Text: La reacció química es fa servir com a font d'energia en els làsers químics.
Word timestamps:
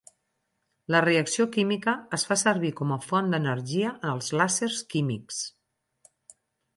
La 0.93 0.99
reacció 1.03 1.45
química 1.57 1.93
es 2.17 2.25
fa 2.29 2.37
servir 2.43 2.71
com 2.79 2.93
a 2.95 2.97
font 3.03 3.29
d'energia 3.33 3.91
en 3.93 4.13
els 4.15 4.31
làsers 4.41 4.81
químics. 4.95 5.39